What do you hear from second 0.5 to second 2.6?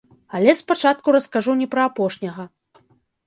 спачатку раскажу не пра апошняга.